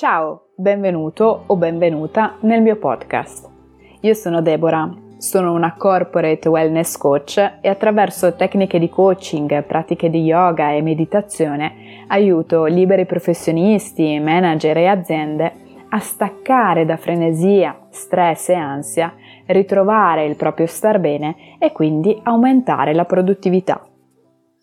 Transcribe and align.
Ciao, 0.00 0.46
benvenuto 0.56 1.42
o 1.46 1.56
benvenuta 1.56 2.38
nel 2.40 2.62
mio 2.62 2.76
podcast. 2.76 3.46
Io 4.00 4.14
sono 4.14 4.40
Deborah, 4.40 4.90
sono 5.18 5.52
una 5.52 5.74
corporate 5.76 6.48
wellness 6.48 6.96
coach 6.96 7.36
e 7.60 7.68
attraverso 7.68 8.34
tecniche 8.34 8.78
di 8.78 8.88
coaching, 8.88 9.62
pratiche 9.62 10.08
di 10.08 10.22
yoga 10.22 10.72
e 10.72 10.80
meditazione 10.80 12.06
aiuto 12.06 12.64
liberi 12.64 13.04
professionisti, 13.04 14.18
manager 14.18 14.78
e 14.78 14.86
aziende 14.86 15.52
a 15.90 15.98
staccare 15.98 16.86
da 16.86 16.96
frenesia, 16.96 17.88
stress 17.90 18.48
e 18.48 18.54
ansia, 18.54 19.12
ritrovare 19.48 20.24
il 20.24 20.36
proprio 20.36 20.64
star 20.64 20.98
bene 20.98 21.58
e 21.58 21.72
quindi 21.72 22.18
aumentare 22.22 22.94
la 22.94 23.04
produttività. 23.04 23.86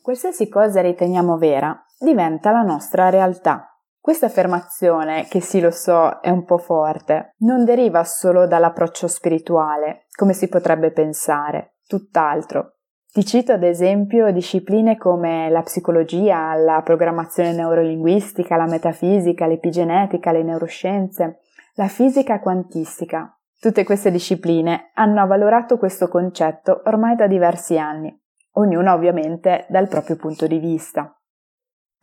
Qualsiasi 0.00 0.48
cosa 0.48 0.80
riteniamo 0.80 1.36
vera 1.38 1.76
diventa 1.98 2.52
la 2.52 2.62
nostra 2.62 3.08
realtà 3.10 3.73
questa 4.04 4.26
affermazione, 4.26 5.24
che 5.30 5.40
sì 5.40 5.62
lo 5.62 5.70
so 5.70 6.20
è 6.20 6.28
un 6.28 6.44
po' 6.44 6.58
forte, 6.58 7.32
non 7.38 7.64
deriva 7.64 8.04
solo 8.04 8.46
dall'approccio 8.46 9.08
spirituale, 9.08 10.08
come 10.14 10.34
si 10.34 10.46
potrebbe 10.48 10.90
pensare, 10.90 11.76
tutt'altro. 11.86 12.74
Ti 13.10 13.24
cito 13.24 13.52
ad 13.52 13.62
esempio 13.62 14.30
discipline 14.30 14.98
come 14.98 15.48
la 15.48 15.62
psicologia, 15.62 16.52
la 16.52 16.82
programmazione 16.84 17.54
neurolinguistica, 17.54 18.56
la 18.56 18.66
metafisica, 18.66 19.46
l'epigenetica, 19.46 20.32
le 20.32 20.42
neuroscienze, 20.42 21.38
la 21.76 21.88
fisica 21.88 22.40
quantistica. 22.40 23.34
Tutte 23.58 23.84
queste 23.84 24.10
discipline 24.10 24.90
hanno 24.92 25.22
avvalorato 25.22 25.78
questo 25.78 26.08
concetto 26.08 26.82
ormai 26.84 27.16
da 27.16 27.26
diversi 27.26 27.78
anni, 27.78 28.14
ognuna 28.56 28.92
ovviamente 28.92 29.64
dal 29.70 29.88
proprio 29.88 30.16
punto 30.16 30.46
di 30.46 30.58
vista. 30.58 31.18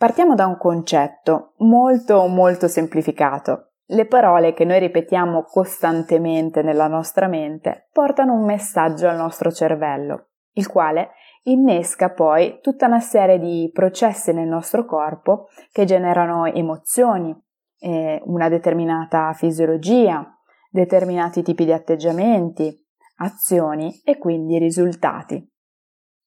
Partiamo 0.02 0.34
da 0.34 0.48
un 0.48 0.58
concetto 0.58 1.54
molto 1.58 2.26
molto 2.26 2.68
semplificato. 2.68 3.74
Le 3.86 4.08
parole 4.08 4.52
che 4.52 4.66
noi 4.66 4.80
ripetiamo 4.80 5.44
costantemente 5.44 6.64
nella 6.64 6.88
nostra 6.88 7.28
mente 7.28 7.88
portano 7.94 8.34
un 8.34 8.44
messaggio 8.44 9.08
al 9.08 9.18
nostro 9.18 9.52
cervello, 9.52 10.30
il 10.54 10.66
quale 10.66 11.12
innesca 11.44 12.10
poi 12.10 12.58
tutta 12.64 12.88
una 12.88 13.00
serie 13.00 13.38
di 13.38 13.70
processi 13.72 14.34
nel 14.34 14.48
nostro 14.48 14.86
corpo 14.86 15.50
che 15.72 15.86
generano 15.86 16.48
emozioni, 16.48 17.40
eh, 17.78 18.20
una 18.26 18.50
determinata 18.50 19.32
fisiologia, 19.34 20.36
determinati 20.72 21.44
tipi 21.44 21.64
di 21.64 21.74
atteggiamenti, 21.74 22.76
azioni 23.18 24.02
e 24.04 24.18
quindi 24.18 24.58
risultati. 24.58 25.48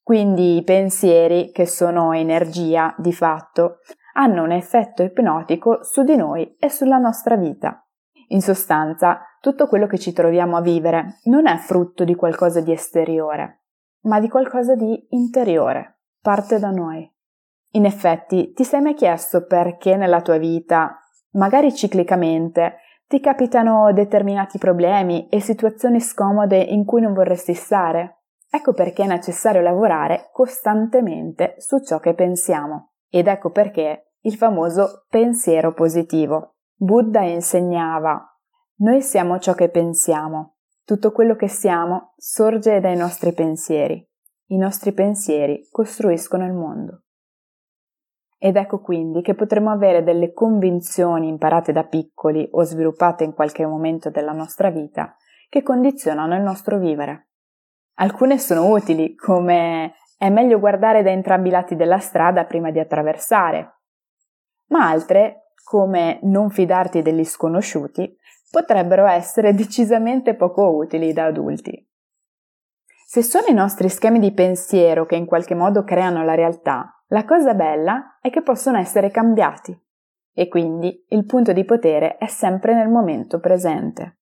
Quindi 0.04 0.58
i 0.58 0.62
pensieri, 0.64 1.50
che 1.50 1.64
sono 1.64 2.12
energia 2.12 2.94
di 2.98 3.10
fatto, 3.10 3.78
hanno 4.12 4.42
un 4.42 4.52
effetto 4.52 5.02
ipnotico 5.02 5.82
su 5.82 6.02
di 6.02 6.14
noi 6.14 6.56
e 6.58 6.68
sulla 6.68 6.98
nostra 6.98 7.36
vita. 7.36 7.82
In 8.28 8.42
sostanza, 8.42 9.22
tutto 9.40 9.66
quello 9.66 9.86
che 9.86 9.98
ci 9.98 10.12
troviamo 10.12 10.58
a 10.58 10.60
vivere 10.60 11.20
non 11.24 11.46
è 11.46 11.56
frutto 11.56 12.04
di 12.04 12.14
qualcosa 12.14 12.60
di 12.60 12.70
esteriore, 12.70 13.62
ma 14.02 14.20
di 14.20 14.28
qualcosa 14.28 14.74
di 14.74 15.06
interiore, 15.10 16.00
parte 16.20 16.58
da 16.58 16.68
noi. 16.68 17.10
In 17.70 17.86
effetti, 17.86 18.52
ti 18.52 18.62
sei 18.62 18.82
mai 18.82 18.94
chiesto 18.94 19.46
perché 19.46 19.96
nella 19.96 20.20
tua 20.20 20.36
vita, 20.36 20.98
magari 21.32 21.74
ciclicamente, 21.74 22.76
ti 23.06 23.20
capitano 23.20 23.90
determinati 23.94 24.58
problemi 24.58 25.28
e 25.28 25.40
situazioni 25.40 25.98
scomode 25.98 26.58
in 26.58 26.84
cui 26.84 27.00
non 27.00 27.14
vorresti 27.14 27.54
stare? 27.54 28.23
Ecco 28.54 28.72
perché 28.72 29.02
è 29.02 29.06
necessario 29.08 29.62
lavorare 29.62 30.28
costantemente 30.32 31.56
su 31.58 31.80
ciò 31.80 31.98
che 31.98 32.14
pensiamo. 32.14 32.92
Ed 33.08 33.26
ecco 33.26 33.50
perché 33.50 34.12
il 34.20 34.36
famoso 34.36 35.06
pensiero 35.08 35.72
positivo. 35.74 36.58
Buddha 36.76 37.22
insegnava 37.22 38.28
noi 38.76 39.02
siamo 39.02 39.38
ciò 39.38 39.54
che 39.54 39.70
pensiamo. 39.70 40.56
Tutto 40.84 41.10
quello 41.10 41.34
che 41.36 41.48
siamo 41.48 42.12
sorge 42.16 42.80
dai 42.80 42.96
nostri 42.96 43.32
pensieri. 43.32 44.04
I 44.46 44.56
nostri 44.56 44.92
pensieri 44.92 45.66
costruiscono 45.70 46.44
il 46.44 46.52
mondo. 46.52 47.02
Ed 48.36 48.56
ecco 48.56 48.80
quindi 48.80 49.22
che 49.22 49.34
potremo 49.34 49.70
avere 49.70 50.04
delle 50.04 50.32
convinzioni 50.32 51.28
imparate 51.28 51.72
da 51.72 51.84
piccoli 51.84 52.48
o 52.50 52.62
sviluppate 52.62 53.24
in 53.24 53.32
qualche 53.32 53.64
momento 53.64 54.10
della 54.10 54.32
nostra 54.32 54.70
vita 54.70 55.16
che 55.48 55.62
condizionano 55.62 56.36
il 56.36 56.42
nostro 56.42 56.78
vivere. 56.78 57.30
Alcune 57.94 58.38
sono 58.38 58.70
utili, 58.70 59.14
come 59.14 59.94
è 60.16 60.28
meglio 60.30 60.58
guardare 60.58 61.02
da 61.02 61.10
entrambi 61.10 61.48
i 61.48 61.52
lati 61.52 61.76
della 61.76 61.98
strada 61.98 62.44
prima 62.44 62.70
di 62.70 62.78
attraversare, 62.78 63.80
ma 64.68 64.88
altre, 64.88 65.52
come 65.62 66.18
non 66.22 66.50
fidarti 66.50 67.02
degli 67.02 67.24
sconosciuti, 67.24 68.16
potrebbero 68.50 69.06
essere 69.06 69.54
decisamente 69.54 70.34
poco 70.34 70.74
utili 70.74 71.12
da 71.12 71.26
adulti. 71.26 71.88
Se 73.06 73.22
sono 73.22 73.46
i 73.46 73.54
nostri 73.54 73.88
schemi 73.88 74.18
di 74.18 74.32
pensiero 74.32 75.06
che 75.06 75.14
in 75.14 75.26
qualche 75.26 75.54
modo 75.54 75.84
creano 75.84 76.24
la 76.24 76.34
realtà, 76.34 77.04
la 77.08 77.24
cosa 77.24 77.54
bella 77.54 78.18
è 78.20 78.30
che 78.30 78.42
possono 78.42 78.78
essere 78.78 79.10
cambiati 79.10 79.78
e 80.32 80.48
quindi 80.48 81.04
il 81.10 81.24
punto 81.26 81.52
di 81.52 81.64
potere 81.64 82.16
è 82.16 82.26
sempre 82.26 82.74
nel 82.74 82.88
momento 82.88 83.38
presente. 83.38 84.18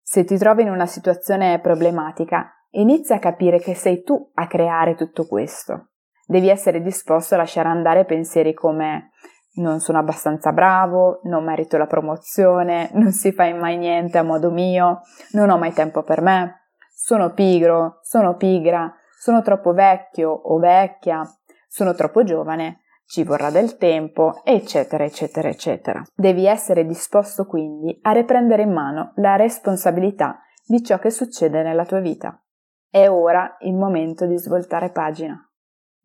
Se 0.00 0.24
ti 0.24 0.36
trovi 0.38 0.62
in 0.62 0.70
una 0.70 0.86
situazione 0.86 1.58
problematica, 1.60 2.59
Inizia 2.72 3.16
a 3.16 3.20
capire 3.20 3.58
che 3.58 3.74
sei 3.74 4.02
tu 4.02 4.30
a 4.34 4.46
creare 4.46 4.94
tutto 4.94 5.26
questo. 5.26 5.88
Devi 6.26 6.48
essere 6.48 6.80
disposto 6.80 7.34
a 7.34 7.38
lasciare 7.38 7.68
andare 7.68 8.04
pensieri 8.04 8.54
come 8.54 9.10
non 9.54 9.80
sono 9.80 9.98
abbastanza 9.98 10.52
bravo, 10.52 11.20
non 11.24 11.44
merito 11.44 11.76
la 11.76 11.86
promozione, 11.86 12.90
non 12.94 13.10
si 13.10 13.32
fa 13.32 13.52
mai 13.54 13.76
niente 13.76 14.18
a 14.18 14.22
modo 14.22 14.50
mio, 14.50 15.00
non 15.32 15.50
ho 15.50 15.58
mai 15.58 15.72
tempo 15.72 16.02
per 16.02 16.20
me, 16.20 16.68
sono 16.94 17.32
pigro, 17.32 17.98
sono 18.02 18.36
pigra, 18.36 18.94
sono 19.18 19.42
troppo 19.42 19.72
vecchio 19.72 20.30
o 20.30 20.58
vecchia, 20.58 21.22
sono 21.66 21.94
troppo 21.94 22.22
giovane, 22.22 22.82
ci 23.06 23.24
vorrà 23.24 23.50
del 23.50 23.76
tempo, 23.76 24.40
eccetera, 24.44 25.02
eccetera, 25.02 25.48
eccetera. 25.48 26.02
Devi 26.14 26.46
essere 26.46 26.86
disposto 26.86 27.44
quindi 27.44 27.98
a 28.02 28.12
riprendere 28.12 28.62
in 28.62 28.72
mano 28.72 29.12
la 29.16 29.34
responsabilità 29.34 30.38
di 30.64 30.84
ciò 30.84 31.00
che 31.00 31.10
succede 31.10 31.64
nella 31.64 31.84
tua 31.84 31.98
vita. 31.98 32.39
È 32.90 33.08
ora 33.08 33.56
il 33.60 33.76
momento 33.76 34.26
di 34.26 34.36
svoltare 34.36 34.90
pagina. 34.90 35.40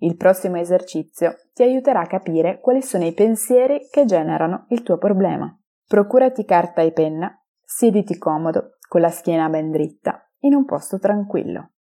Il 0.01 0.15
prossimo 0.17 0.57
esercizio 0.57 1.33
ti 1.51 1.63
aiuterà 1.63 2.01
a 2.01 2.05
capire 2.05 2.59
quali 2.59 2.83
sono 2.83 3.05
i 3.05 3.13
pensieri 3.13 3.87
che 3.89 4.05
generano 4.05 4.67
il 4.69 4.83
tuo 4.83 4.99
problema. 4.99 5.51
Procurati 5.87 6.45
carta 6.45 6.83
e 6.83 6.91
penna, 6.91 7.43
siediti 7.63 8.19
comodo, 8.19 8.77
con 8.87 9.01
la 9.01 9.09
schiena 9.09 9.49
ben 9.49 9.71
dritta, 9.71 10.29
in 10.41 10.53
un 10.53 10.65
posto 10.65 10.99
tranquillo. 10.99 11.71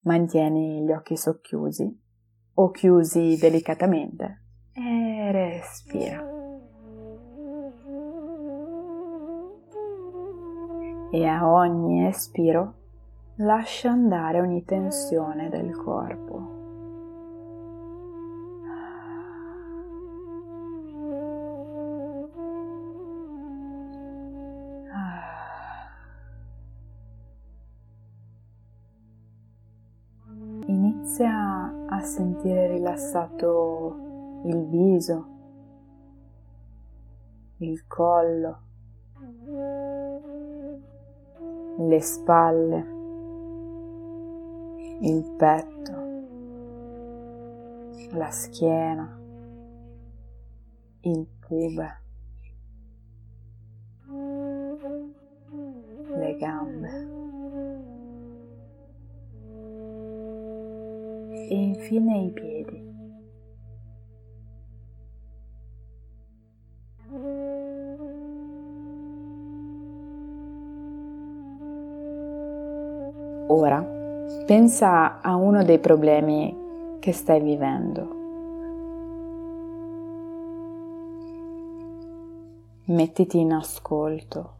Mantieni 0.00 0.82
gli 0.82 0.90
occhi 0.90 1.16
socchiusi 1.16 2.02
o 2.54 2.70
chiusi 2.72 3.38
delicatamente 3.38 4.42
e 4.72 5.30
respira. 5.30 6.26
E 11.12 11.24
a 11.24 11.48
ogni 11.48 12.08
espiro 12.08 12.82
lascia 13.36 13.90
andare 13.90 14.40
ogni 14.40 14.64
tensione 14.64 15.48
del 15.48 15.74
corpo. 15.74 16.52
Inizia 30.66 31.86
a 31.88 32.00
sentire 32.00 32.68
rilassato 32.68 34.42
il 34.44 34.66
viso, 34.68 35.26
il 37.58 37.86
collo, 37.86 38.58
le 41.76 42.00
spalle 42.00 42.93
il 45.00 45.34
petto, 45.36 45.92
la 48.16 48.30
schiena, 48.30 49.20
il 51.00 51.26
pube, 51.40 52.02
le 56.16 56.36
gambe 56.36 57.12
e 61.48 61.54
infine 61.54 62.18
i 62.18 62.30
piedi. 62.30 62.92
Ora 73.46 73.93
Pensa 74.46 75.22
a 75.22 75.36
uno 75.36 75.64
dei 75.64 75.78
problemi 75.78 76.54
che 77.00 77.12
stai 77.12 77.40
vivendo. 77.40 78.22
Mettiti 82.84 83.38
in 83.38 83.54
ascolto. 83.54 84.52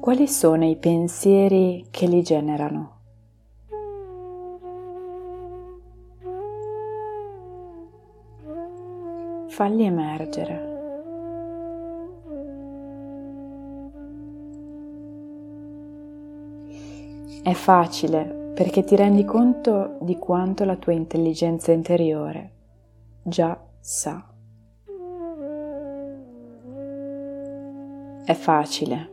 Quali 0.00 0.26
sono 0.26 0.68
i 0.68 0.74
pensieri 0.74 1.86
che 1.90 2.06
li 2.08 2.22
generano? 2.22 2.94
Falli 9.46 9.84
emergere. 9.84 10.75
È 17.46 17.52
facile 17.52 18.50
perché 18.54 18.82
ti 18.82 18.96
rendi 18.96 19.24
conto 19.24 19.98
di 20.00 20.18
quanto 20.18 20.64
la 20.64 20.74
tua 20.74 20.94
intelligenza 20.94 21.70
interiore 21.70 22.54
già 23.22 23.56
sa. 23.78 24.28
È 28.24 28.34
facile 28.34 29.12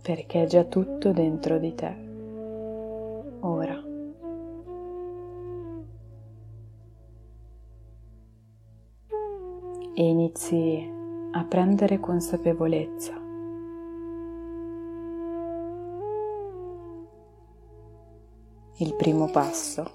perché 0.00 0.44
è 0.44 0.46
già 0.46 0.64
tutto 0.64 1.12
dentro 1.12 1.58
di 1.58 1.74
te, 1.74 1.96
ora. 3.40 3.78
E 9.94 10.08
inizi 10.08 10.90
a 11.32 11.44
prendere 11.44 12.00
consapevolezza 12.00 13.21
il 18.82 18.96
primo 18.96 19.30
passo 19.30 19.88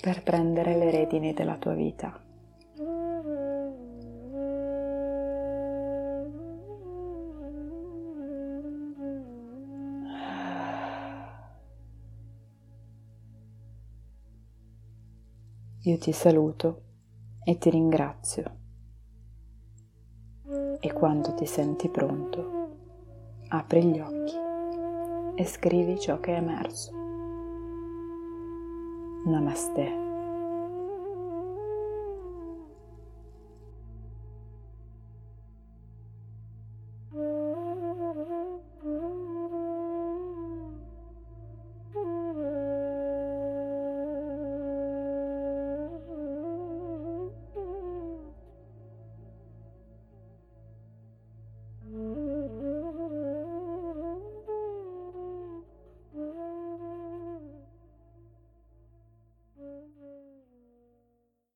per 0.00 0.22
prendere 0.22 0.76
le 0.76 0.92
redini 0.92 1.34
della 1.34 1.56
tua 1.56 1.74
vita. 1.74 2.22
Io 15.82 15.98
ti 15.98 16.12
saluto 16.12 16.82
e 17.42 17.58
ti 17.58 17.70
ringrazio 17.70 18.56
e 20.78 20.92
quando 20.92 21.34
ti 21.34 21.46
senti 21.46 21.88
pronto 21.88 22.68
apri 23.48 23.84
gli 23.84 23.98
occhi 23.98 24.36
e 25.34 25.44
scrivi 25.44 25.98
ciò 25.98 26.20
che 26.20 26.34
è 26.34 26.36
emerso. 26.36 26.97
Namaste. 29.26 30.07